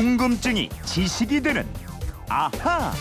[0.00, 1.66] 궁금증이 지식이 되는
[2.28, 2.92] 아하.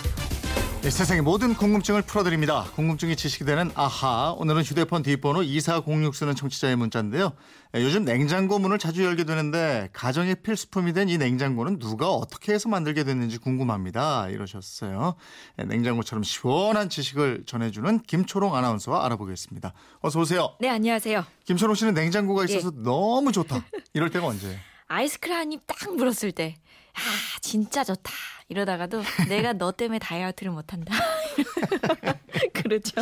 [0.81, 2.63] 네, 세상의 모든 궁금증을 풀어드립니다.
[2.73, 4.33] 궁금증이 지식이 되는 아하.
[4.37, 7.33] 오늘은 휴대폰 뒷번호 2406 쓰는 청취자의 문자인데요.
[7.73, 12.69] 네, 요즘 냉장고 문을 자주 열게 되는데 가정의 필수품이 된 이 냉장고는 누가 어떻게 해서
[12.69, 14.29] 만들게 됐는지 궁금합니다.
[14.29, 15.15] 이러셨어요.
[15.57, 19.73] 네, 냉장고처럼 시원한 지식을 전해주는 김초롱 아나운서와 알아보겠습니다.
[19.99, 20.55] 어서 오세요.
[20.61, 21.25] 네, 안녕하세요.
[21.43, 22.83] 김초롱 씨는 냉장고가 있어서 예.
[22.83, 23.65] 너무 좋다.
[23.93, 24.57] 이럴 때가 언제예요?
[24.87, 26.53] 아이스크림 한 입 딱 물었을 때,
[26.95, 28.11] 아, 진짜 좋다.
[28.47, 30.93] 이러다가도 내가 너 때문에 다이어트를 못한다.
[32.53, 33.01] 그렇죠.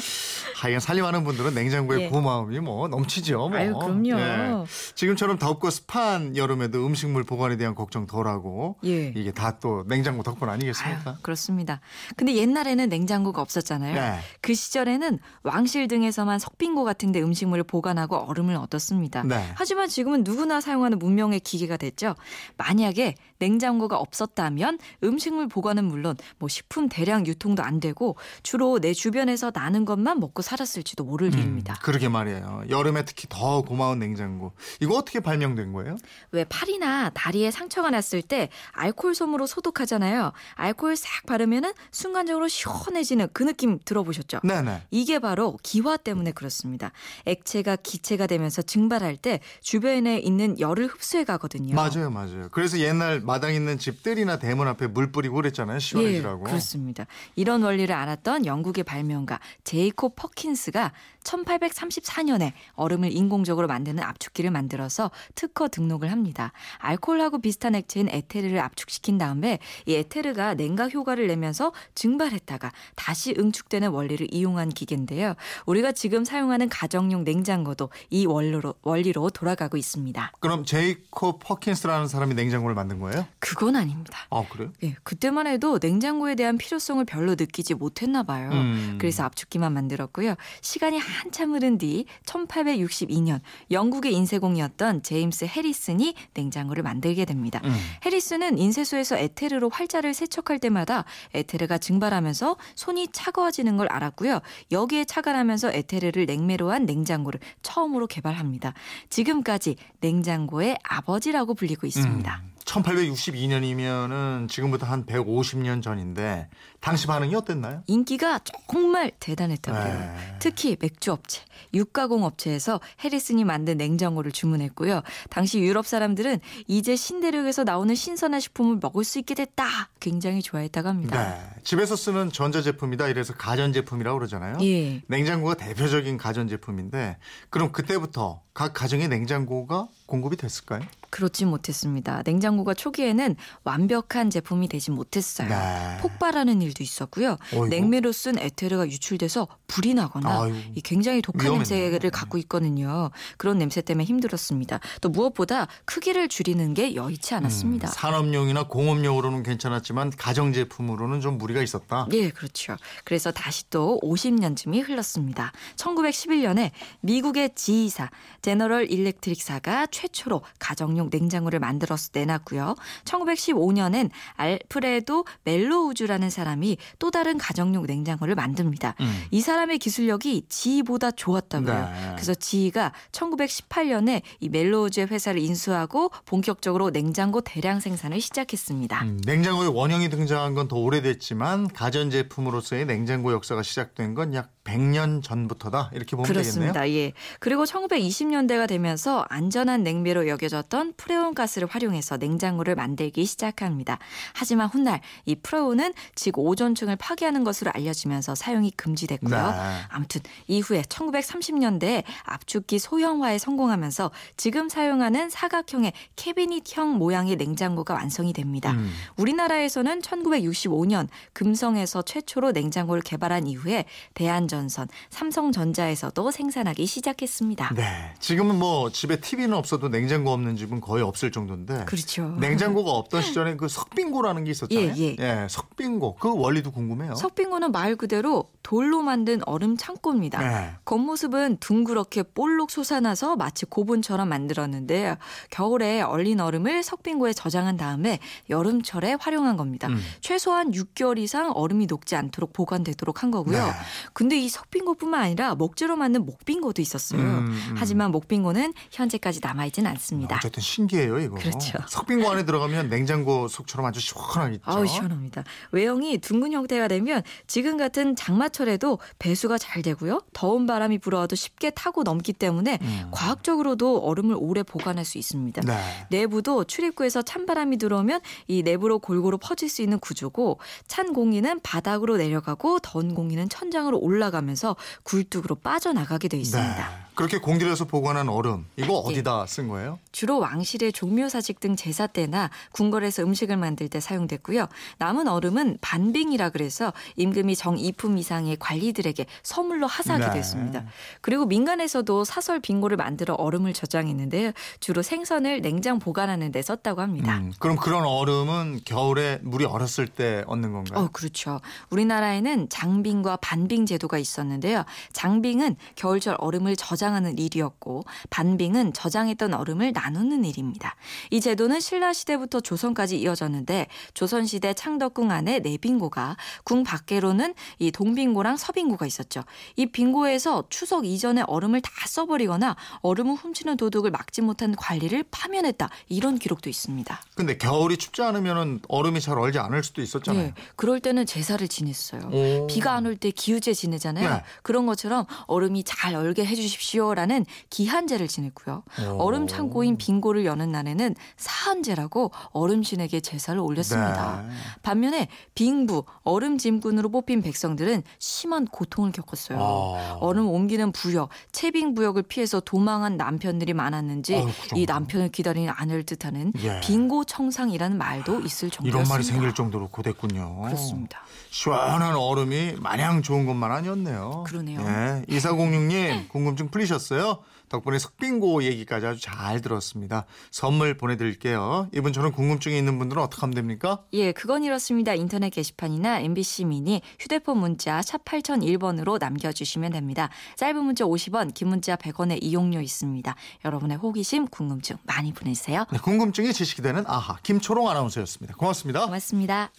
[0.56, 2.10] 하여간 살림하는 분들은 냉장고의 예.
[2.10, 3.50] 고마움이 뭐 넘치죠.
[3.50, 3.58] 뭐.
[3.58, 4.20] 아유, 그럼요.
[4.20, 4.66] 예.
[4.96, 9.08] 지금처럼 덥고 습한 여름에도 음식물 보관에 대한 걱정 덜하고 예.
[9.16, 11.12] 이게 다 또 냉장고 덕분 아니겠습니까?
[11.12, 11.80] 아유, 그렇습니다.
[12.18, 13.94] 근데 옛날에는 냉장고가 없었잖아요.
[13.94, 14.20] 네.
[14.42, 19.24] 그 시절에는 왕실 등에서만 석빙고 같은데 음식물을 보관하고 얼음을 얻었습니다.
[19.24, 19.52] 네.
[19.56, 22.16] 하지만 지금은 누구나 사용하는 문명의 기계가 됐죠.
[22.58, 29.52] 만약에 냉장고가 없었다면 음식물 보관은 물론 뭐 식품 대량 유통도 안 되고 주로 내 주변에서
[29.54, 31.78] 나는 것만 먹고 살았을지도 모를 음, 일입니다.
[31.82, 32.64] 그러게 말이에요.
[32.70, 34.54] 여름에 특히 더 고마운 냉장고.
[34.80, 35.98] 이거 어떻게 발명된 거예요?
[36.32, 40.32] 왜 팔이나 다리에 상처가 났을 때 알코올 솜으로 소독하잖아요.
[40.56, 44.40] 알코올 싹 바르면은 순간적으로 시원해지는 그 느낌 들어보셨죠?
[44.44, 44.84] 네네.
[44.92, 46.92] 이게 바로 기화 때문에 그렇습니다.
[47.26, 51.76] 액체가 기체가 되면서 증발할 때 주변에 있는 열을 흡수해 가거든요.
[51.76, 52.48] 맞아요, 맞아요.
[52.52, 55.80] 그래서 옛날 마당 있는 집들이나 대문 앞에 물 뿌리고 그랬잖아요.
[55.80, 56.42] 시원해지라고.
[56.42, 57.08] 예, 그렇습니다.
[57.36, 60.92] 이런 원리를 알았던 영국의 발명가 제이콥 퍼킨스가
[61.24, 66.52] 1834년에 얼음을 인공적으로 만드는 압축기를 만들어서 특허 등록을 합니다.
[66.78, 74.28] 알코올하고 비슷한 액체인 에테르를 압축시킨 다음에 이 에테르가 냉각 효과를 내면서 증발했다가 다시 응축되는 원리를
[74.32, 75.34] 이용한 기계인데요.
[75.66, 80.34] 우리가 지금 사용하는 가정용 냉장고도 이 원리로, 원리로 돌아가고 있습니다.
[80.40, 83.23] 그럼 제이콥 퍼킨스라는 사람이 냉장고를 만든 거예요?
[83.40, 84.20] 그건 아닙니다.
[84.30, 84.72] 아, 그래요?
[84.84, 88.50] 예, 그때만 해도 냉장고에 대한 필요성을 별로 느끼지 못했나 봐요.
[88.52, 88.98] 음.
[89.00, 90.36] 그래서 압축기만 만들었고요.
[90.62, 97.62] 시간이 한참 흐른 뒤 1862년 영국의 인쇄공이었던 제임스 해리슨이 냉장고를 만들게 됩니다.
[97.66, 97.76] 음.
[98.06, 104.42] 해리슨은 인쇄소에서 에테르로 활자를 세척할 때마다 에테르가 증발하면서 손이 차가워지는 걸 알았고요.
[104.72, 108.74] 여기에 착안하면서 에테르를 냉매로 한 냉장고를 처음으로 개발합니다.
[109.10, 112.42] 지금까지 냉장고의 아버지라고 불리고 있습니다.
[112.44, 112.53] 음.
[112.74, 117.84] 1862년이면은 지금부터 한 150년 전인데 당시 반응이 어땠나요?
[117.88, 118.40] 인기가
[118.70, 119.98] 정말 대단했다고 해요.
[120.00, 120.36] 네.
[120.40, 121.42] 특히 맥주 업체,
[121.74, 125.02] 육가공 업체에서 해리슨이 만든 냉장고를 주문했고요.
[125.30, 129.90] 당시 유럽 사람들은 이제 신대륙에서 나오는 신선한 식품을 먹을 수 있게 됐다.
[130.00, 131.24] 굉장히 좋아했다고 합니다.
[131.24, 131.62] 네.
[131.64, 134.58] 집에서 쓰는 전자제품이다 이래서 가전제품이라고 그러잖아요.
[134.62, 135.02] 예.
[135.08, 137.18] 냉장고가 대표적인 가전제품인데
[137.50, 140.82] 그럼 그때부터 각 가정의 냉장고가 공급이 됐을까요?
[141.10, 142.24] 그렇지 못했습니다.
[142.26, 145.48] 냉장고가 초기에는 완벽한 제품이 되지 못했어요.
[145.48, 145.98] 네.
[146.02, 147.38] 폭발하는 일도 있었고요.
[147.54, 147.68] 어이구.
[147.68, 151.82] 냉매로 쓴 에테르가 유출돼서 불이 나거나 아유, 이 굉장히 독한 위험했네요.
[151.82, 153.12] 냄새를 갖고 있거든요.
[153.38, 154.80] 그런 냄새 때문에 힘들었습니다.
[155.02, 157.90] 또 무엇보다 크기를 줄이는 게 여의치 않았습니다.
[157.90, 162.08] 음, 산업용이나 공업용으로는 괜찮았지만 가정제품으로는 좀 무리가 있었다.
[162.12, 162.76] 예, 그렇죠.
[163.04, 165.52] 그래서 다시 또 50년쯤이 흘렀습니다.
[165.76, 166.72] 1911년에
[167.02, 168.10] 미국의 지휘사
[168.42, 172.76] 제너럴 일렉트릭사가 최초로 가정용 냉장고를 만들어서 내놨고요.
[173.06, 178.96] 1915년엔 알프레도 멜로우주라는 사람이 또 다른 가정용 냉장고를 만듭니다.
[179.00, 179.24] 음.
[179.32, 181.74] 이 사람의 기술력이 지휘보다 좋았다고요.
[181.74, 182.12] 네.
[182.16, 189.04] 그래서 지휘가 1918년에 이 멜로우주의 회사를 인수하고 본격적으로 냉장고 대량 생산을 시작했습니다.
[189.04, 195.92] 음, 냉장고의 원형이 등장한 건 더 오래됐지만 가전제품으로서의 냉장고 역사가 시작된 건 약 100년 전부터다
[195.94, 196.82] 이렇게 보면 그렇습니다.
[196.82, 197.08] 되겠네요.
[197.08, 197.14] 예.
[197.40, 204.00] 그리고 1920년대가 되면서 안전한 냉매로 여겨졌던 프레온 가스를 활용해서 냉장고를 만들기 시작합니다.
[204.34, 209.52] 하지만 훗날 이 프레온은 지구 오존층을 파괴하는 것으로 알려지면서 사용이 금지됐고요.
[209.52, 209.54] 네.
[209.90, 218.72] 아무튼 이후에 1930년대에 압축기 소형화에 성공하면서 지금 사용하는 사각형의 캐비닛형 모양의 냉장고가 완성이 됩니다.
[218.72, 218.92] 음.
[219.18, 227.74] 우리나라에서는 1965년 금성에서 최초로 냉장고를 개발한 이후에 대한전 선, 삼성전자에서도 생산하기 시작했습니다.
[227.76, 228.14] 네.
[228.20, 232.30] 지금은 뭐 집에 TV는 없어도 냉장고 없는 집은 거의 없을 정도인데 그렇죠.
[232.40, 234.94] 냉장고가 없던 시절에 그 석빙고라는 게 있었잖아요.
[234.98, 235.48] 예, 예.
[235.50, 237.16] 석빙고 그 원리도 궁금해요.
[237.16, 240.40] 석빙고는 말 그대로 돌로 만든 얼음 창고입니다.
[240.40, 240.72] 네.
[240.86, 245.18] 겉모습은 둥그렇게 볼록 솟아나서 마치 고분처럼 만들었는데
[245.50, 248.20] 겨울에 얼린 얼음을 석빙고에 저장한 다음에
[248.50, 249.88] 여름철에 활용한 겁니다.
[249.88, 250.02] 음.
[250.22, 253.58] 최소한 6개월 이상 얼음이 녹지 않도록 보관되도록 한 거고요.
[253.58, 253.72] 네.
[254.14, 257.20] 근데 이 석빙고뿐만 아니라 목재로 만든 목빙고도 있었어요.
[257.20, 257.76] 음, 음.
[257.76, 260.38] 하지만 목빙고는 현재까지 남아 있진 않습니다.
[260.38, 261.36] 어쨌든 신기해요 이거.
[261.36, 261.80] 그렇죠.
[261.88, 264.62] 석빙고 안에 들어가면 냉장고 속처럼 아주 시원하겠죠.
[264.66, 265.44] 아우 시원합니다.
[265.72, 270.22] 외형이 둥근 형태가 되면 지금 같은 장마철에도 배수가 잘 되고요.
[270.34, 273.08] 더운 바람이 불어와도 쉽게 타고 넘기 때문에 음.
[273.12, 275.62] 과학적으로도 얼음을 오래 보관할 수 있습니다.
[275.62, 276.08] 네.
[276.10, 282.80] 내부도 출입구에서 찬바람이 들어오면 이 내부로 골고루 퍼질 수 있는 구조고 찬 공기는 바닥으로 내려가고
[282.80, 286.90] 더운 공기는 천장으로 올라가 면서 굴뚝으로 빠져나가게 돼 있습니다.
[286.90, 287.03] 네.
[287.16, 290.00] 그렇게 공들여서 보관한 얼음 이거 어디다 쓴 거예요?
[290.12, 294.68] 주로 왕실의 종묘사직 등 제사 때나 궁궐에서 음식을 만들 때 사용됐고요.
[294.98, 300.34] 남은 얼음은 반빙이라 그래서 임금이 정이품 이상의 관리들에게 선물로 하사하게 네.
[300.34, 300.86] 됐습니다.
[301.22, 304.52] 그리고 민간에서도 사설 빙고를 만들어 얼음을 저장했는데요.
[304.80, 307.38] 주로 생선을 냉장 보관하는 데 썼다고 합니다.
[307.38, 311.04] 음, 그럼 그런 얼음은 겨울에 물이 얼었을 때 얻는 건가요?
[311.04, 311.62] 어, 그렇죠.
[311.90, 314.84] 우리나라에는 장빙과 반빙 제도가 있었는데요.
[315.12, 320.96] 장빙은 겨울철 얼음을 저장 하는 일이었고 반빙은 저장했던 얼음을 나누는 일입니다.
[321.32, 328.58] 이 제도는 신라 시대부터 조선까지 이어졌는데 조선 시대 창덕궁 안에 내빙고가 궁 밖으로는 이 동빙고랑
[328.58, 329.44] 서빙고가 있었죠.
[329.76, 335.90] 이 빙고에서 추석 이전에 얼음을 다 써버리거나 얼음을 훔치는 도둑을 막지 못한 관리를 파면했다.
[336.10, 337.20] 이런 기록도 있습니다.
[337.36, 340.44] 근데 겨울이 춥지 않으면 얼음이 잘 얼지 않을 수도 있었잖아요.
[340.44, 342.22] 네, 그럴 때는 제사를 지냈어요.
[342.32, 342.68] 오.
[342.68, 344.30] 비가 안 올 때 기우제 지내잖아요.
[344.30, 344.44] 네.
[344.62, 348.84] 그런 것처럼 얼음이 잘 얼게 해주십시오 라는 기한제를 지냈고요.
[349.00, 349.24] 오.
[349.24, 354.44] 얼음 창고인 빙고를 여는 날에는 사한제라고 얼음신에게 제사를 올렸습니다.
[354.48, 354.54] 네.
[354.82, 359.58] 반면에 빙부, 얼음 짐꾼으로 뽑힌 백성들은 심한 고통을 겪었어요.
[359.60, 360.18] 아.
[360.22, 364.80] 얼음 옮기는 부역, 채빙 부역을 피해서 도망한 남편들이 많았는지 아유, 그.
[364.80, 366.80] 이 남편을 기다리는 아내를 뜻하는 예.
[366.82, 368.98] 빙고 청상이라는 말도 있을 정도였습니다.
[368.98, 370.62] 이런 말이 생길 정도로 고됐군요.
[370.62, 371.24] 그렇습니다.
[371.50, 374.44] 시원한 얼음이 마냥 좋은 것만 아니었네요.
[374.48, 374.80] 그러네요.
[374.82, 377.40] 예, 2406님 궁금증 풀 리셨어요?
[377.70, 380.26] 덕분에 석빙고 얘기까지 아주 잘 들었습니다.
[380.52, 381.90] 선물 보내드릴게요.
[381.94, 384.04] 이분 저는 궁금증이 있는 분들은 어떻게 하면 됩니까?
[384.14, 385.14] 예, 그건 이렇습니다.
[385.14, 390.30] 인터넷 게시판이나 MBC 미니 휴대폰 문자 샵 8001번으로 남겨주시면 됩니다.
[390.58, 393.36] 짧은 문자 50원, 긴 문자 100원의 이용료 있습니다.
[393.66, 395.86] 여러분의 호기심, 궁금증 많이 보내주세요.
[395.92, 398.56] 네, 궁금증이 지식이 되는 아하 김초롱 아나운서였습니다.
[398.56, 399.06] 고맙습니다.
[399.06, 399.72] 고맙습니다.